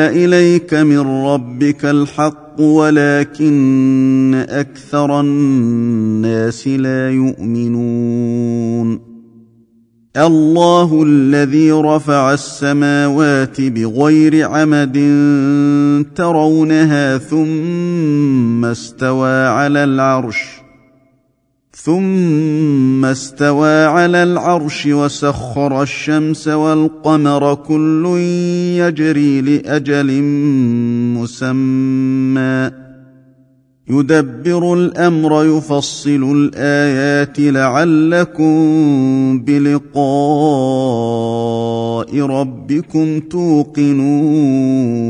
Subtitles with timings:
[0.00, 9.00] اليك من ربك الحق ولكن أكثر الناس لا يؤمنون
[10.16, 14.94] الله الذي رفع السماوات بغير عمد
[16.14, 20.59] ترونها ثم استوى على العرش
[21.84, 28.06] ثم استوى على العرش وسخر الشمس والقمر كل
[28.76, 30.22] يجري لأجل
[31.18, 32.70] مسمى.
[33.90, 38.50] يدبر الأمر يفصل الآيات لعلكم
[39.44, 40.00] بلقاء
[42.20, 45.09] ربكم توقنون.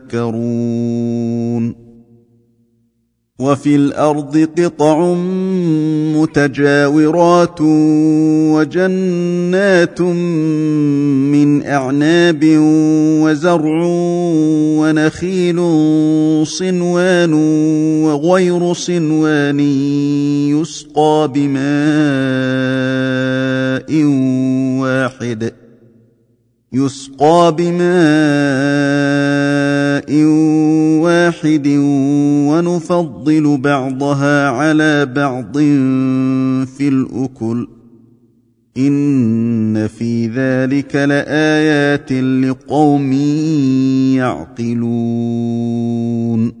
[3.41, 5.13] وفي الأرض قطع
[6.15, 7.61] متجاورات
[8.51, 10.01] وجنات
[11.31, 12.39] من أعناب
[13.23, 13.81] وزرع
[14.79, 15.59] ونخيل
[16.47, 17.33] صنوان
[18.03, 19.59] وغير صنوان
[20.49, 21.61] يسقى بماء
[24.81, 25.53] واحد
[26.73, 29.50] يسقى بماء
[31.01, 31.67] واحد
[32.47, 35.57] ونفضل بعضها على بعض
[36.67, 37.67] في الاكل
[38.77, 43.13] ان في ذلك لايات لقوم
[45.21, 46.60] يعقلون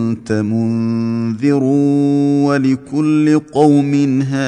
[0.21, 1.63] انت منذر
[2.45, 4.41] ولكل قوم هاد.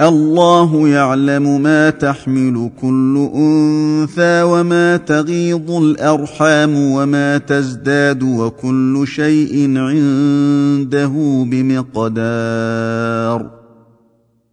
[0.00, 13.50] الله يعلم ما تحمل كل أنثى وما تغيض الأرحام وما تزداد وكل شيء عنده بمقدار.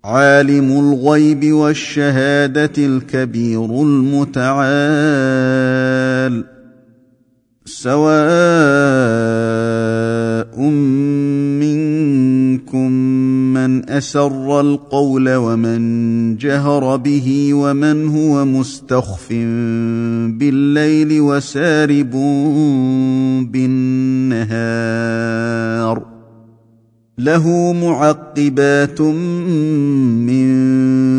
[0.03, 4.49] عالم الغيب والشهادة الكبير المتعال.
[7.79, 8.19] سواء
[11.63, 12.91] منكم
[13.53, 19.33] من أسر القول ومن جهر به ومن هو مستخف
[20.39, 22.11] بالليل وسارب
[23.51, 24.99] بالنهار
[27.17, 30.49] له معقبات من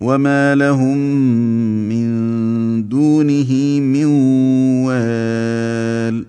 [0.00, 0.98] وما لهم
[1.88, 4.06] من دونه من
[4.84, 6.26] وال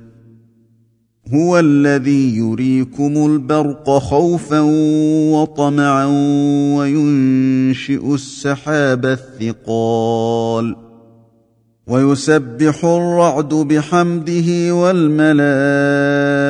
[1.34, 4.60] هو الذي يريكم البرق خوفا
[5.32, 6.06] وطمعا
[6.78, 10.76] وينشئ السحاب الثقال
[11.88, 16.47] ويسبح الرعد بحمده والملائكه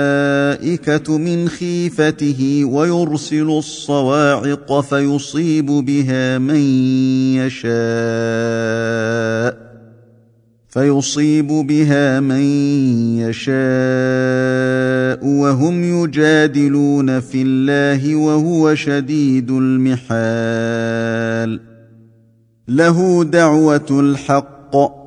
[1.10, 6.62] من خيفته ويرسل الصواعق فيصيب بها من
[7.36, 8.88] يشاء
[10.70, 12.42] فيصيب بها من
[13.20, 13.58] يشاء
[15.26, 20.98] وهم يجادلون في الله وهو شديد المحال
[22.68, 25.07] له دعوة الحق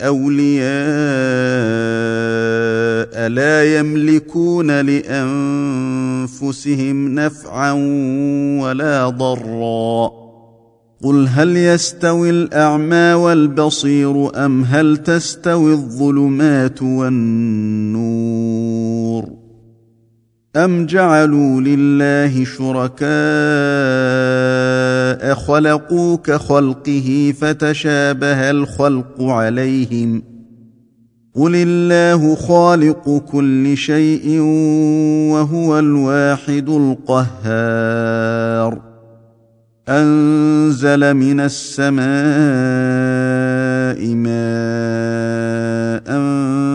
[0.00, 0.70] أولياء
[3.28, 5.14] لا يملكون لأنفسهم
[7.14, 7.72] نفعا
[8.62, 10.10] ولا ضرا.
[11.04, 18.60] قل هل يستوي الأعمى والبصير أم هل تستوي الظلمات والنور؟
[20.56, 23.00] أم جعلوا لله شركاء
[25.34, 30.22] خلقوا كخلقه فتشابه الخلق عليهم
[31.34, 34.40] قل الله خالق كل شيء
[35.30, 36.68] وهو الواحد
[37.08, 38.80] القهار
[39.88, 42.04] أنزل من السماء
[44.14, 45.50] ماء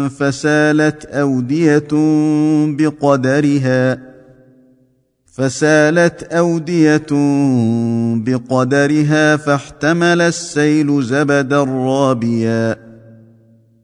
[0.09, 1.87] فسالت أودية
[2.77, 4.14] بقدرها
[5.37, 7.07] فسالت أودية
[8.15, 12.77] بقدرها فاحتمل السيل زبدا رابيا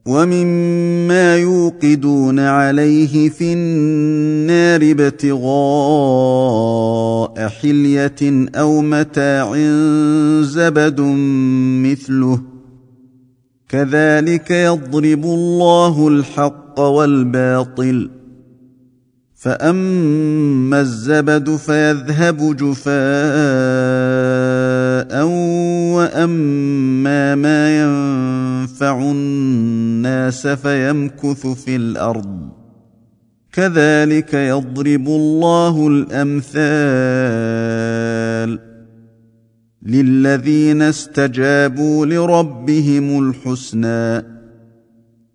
[0.05, 5.51] ومما يوقدون عليه في النار ابتغاء
[7.47, 9.55] حلية أو متاع
[10.41, 11.01] زبد
[11.85, 12.41] مثله.
[13.69, 18.20] كذلك يضرب الله الحق والباطل.
[19.41, 22.93] فاما الزبد فيذهب جفاء
[25.95, 32.49] واما ما ينفع الناس فيمكث في الأرض
[33.51, 36.51] كذلك يضرب الله الامثال
[39.81, 44.30] للذين استجابوا لربهم الحسنى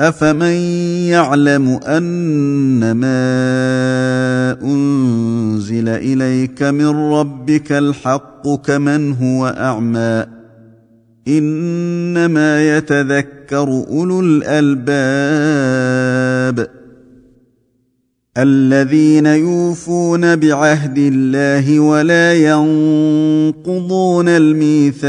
[0.00, 0.52] افمن
[1.10, 3.18] يعلم ان ما
[4.62, 10.24] انزل اليك من ربك الحق كمن هو اعمى
[11.28, 15.58] انما يتذكر اولو الالباب
[18.38, 25.08] الذين يوفون بعهد الله ولا ينقضون الميثاق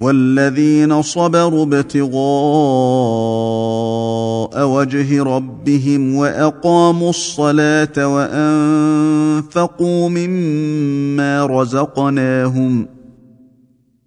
[0.00, 2.18] والذين صبروا ابتغاء
[4.66, 12.86] وجه ربهم واقاموا الصلاه وانفقوا مما رزقناهم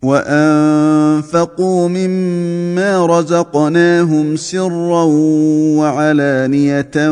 [0.03, 5.03] وانفقوا مما رزقناهم سرا
[5.77, 7.09] وعلانيه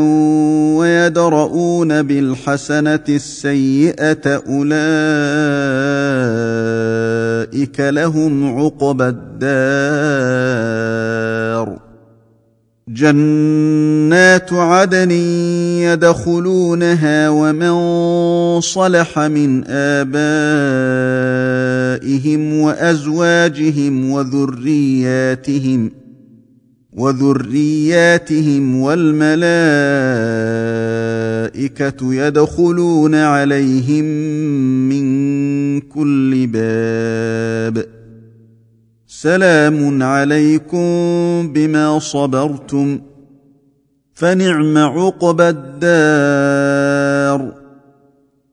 [0.77, 4.41] ويدرؤون بالحسنه السيئه
[7.39, 9.79] اولئك لهم عقبى الدار
[12.87, 15.11] جنات عدن
[15.81, 17.71] يدخلونها ومن
[18.61, 20.19] صلح من ابائهم
[22.59, 25.91] وازواجهم وذرياتهم
[26.93, 29.39] وذرياتهم والملائكه
[32.13, 34.05] يدخلون عليهم
[34.89, 35.05] من
[35.79, 37.85] كل باب.
[39.07, 40.83] سلام عليكم
[41.53, 42.99] بما صبرتم.
[44.13, 46.78] فنعم عقبى الدار.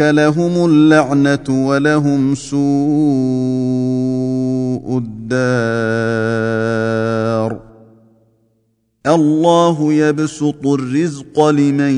[0.00, 2.58] لهم اللعنة ولهم سوء
[4.98, 5.34] الدار.
[9.06, 11.94] الله يبسط الرزق لمن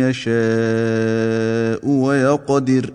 [0.00, 2.92] يشاء ويقدر.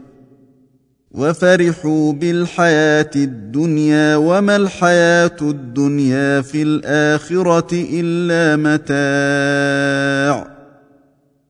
[1.12, 10.55] وفرحوا بالحياة الدنيا وما الحياة الدنيا في الآخرة إلا متاع.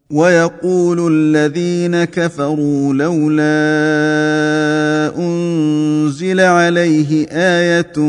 [0.09, 3.45] ويقول الذين كفروا لولا
[5.17, 7.99] أنزل عليه آية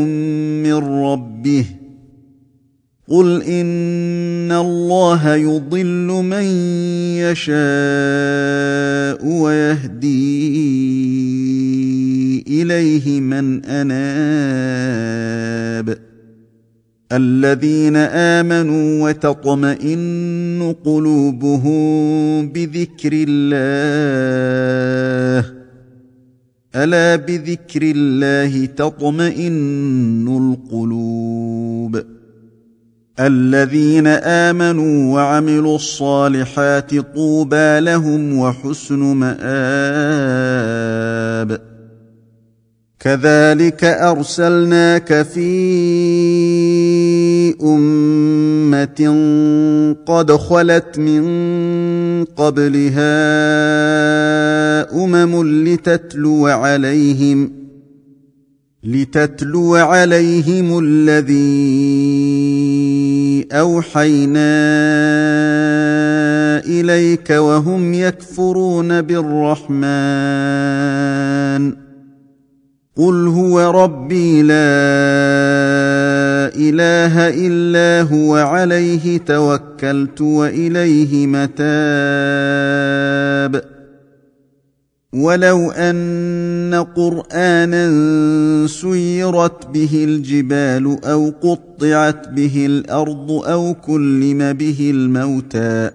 [0.63, 1.65] من ربه
[3.09, 6.43] قل إن الله يضل من
[7.17, 7.57] يشاء
[9.25, 10.37] ويهدي
[12.47, 15.17] إليه من أناب
[17.11, 23.57] الذين آمنوا وتطمئن قلوبهم بذكر الله.
[26.75, 32.03] ألا بذكر الله تطمئن القلوب.
[33.19, 39.47] الذين آمنوا وعملوا الصالحات طوبى لهم وحسن مآب.
[42.99, 45.47] كذلك أرسلناك في
[47.63, 49.15] أمة
[50.05, 51.23] قد خلت من
[52.25, 53.03] قبلها
[55.03, 57.51] أمم لتتلو عليهم
[58.83, 61.37] لتتلو عليهم الذي
[63.51, 64.57] أوحينا
[66.65, 69.87] إليك وهم يكفرون بالرحمن
[72.97, 74.57] قل هو ربي لا
[76.57, 81.77] إله إلا هو عليه توكلت وإليه متاب.
[85.13, 87.87] ولو أن قرآنا
[88.67, 95.91] سيرت به الجبال أو قطعت به الأرض أو كلم به الموتى.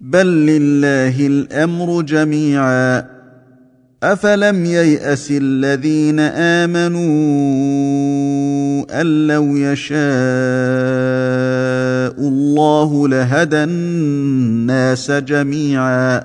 [0.00, 3.19] بل لله الأمر جميعا.
[4.02, 7.00] افلم يياس الذين امنوا
[9.00, 9.98] ان لو يشاء
[12.28, 16.24] الله لهدى الناس جميعا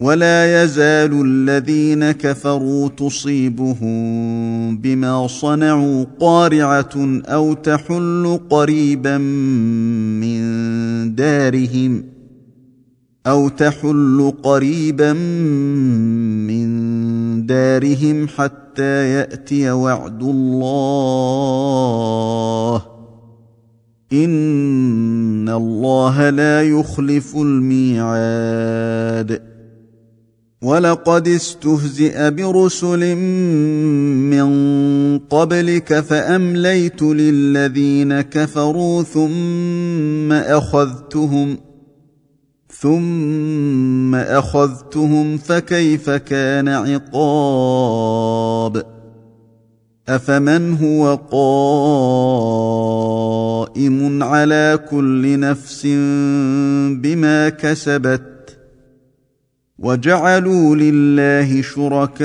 [0.00, 10.40] ولا يزال الذين كفروا تصيبهم بما صنعوا قارعه أو تحل قريبا من
[11.14, 12.09] دارهم
[13.26, 16.70] أو تحل قريبا من
[17.46, 21.22] دارهم حتى يأتي وعد الله.
[24.12, 29.42] إن الله لا يخلف الميعاد.
[30.62, 33.16] ولقد استهزئ برسل
[34.30, 34.50] من
[35.18, 41.58] قبلك فأمليت للذين كفروا ثم أخذتهم
[42.80, 48.02] ثم اخذتهم فكيف كان عقاب
[50.08, 51.14] افمن هو
[53.70, 55.86] قائم على كل نفس
[57.02, 58.58] بما كسبت
[59.78, 62.20] وجعلوا لله شركاء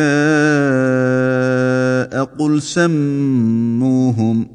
[2.24, 4.55] قل سموهم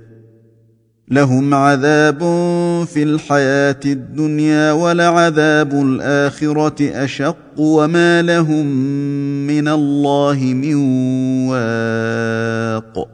[1.11, 2.19] لهم عذاب
[2.85, 8.65] في الحياة الدنيا ولعذاب الآخرة أشق وما لهم
[9.47, 10.75] من الله من
[11.49, 13.07] واق.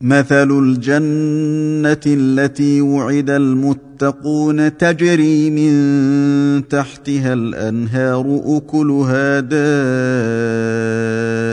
[0.00, 9.40] مثل الجنة التي وعد المتقون تجري من تحتها الأنهار أكلها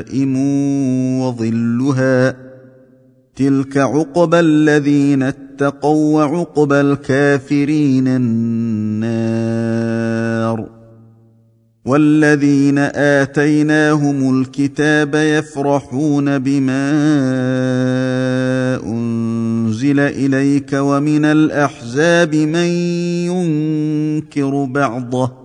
[0.08, 0.36] دائم
[1.20, 2.45] وظلها
[3.36, 9.65] تلك عقبى الذين اتقوا وعقبى الكافرين النار
[11.86, 16.92] والذين اتيناهم الكتاب يفرحون بما
[18.86, 22.68] انزل اليك ومن الاحزاب من
[23.27, 25.45] ينكر بعضه